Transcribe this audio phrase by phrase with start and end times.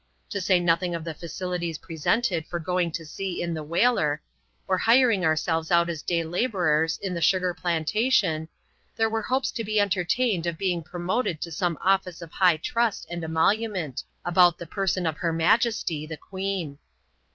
[0.31, 4.19] To say nothing of the facilities presented for going to sea in the whaler,
[4.67, 8.47] or hiring ourselves out as day labourers in the sugar plantation,
[8.95, 13.05] there were hopes to be entertained of being promoted to some office of high trust
[13.11, 16.79] and emolument, about the person of her majesty, the queen.